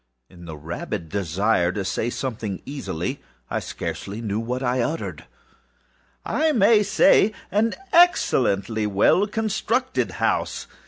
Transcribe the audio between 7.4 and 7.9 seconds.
an